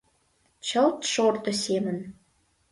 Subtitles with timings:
[0.67, 1.97] —Чылт шордо семын.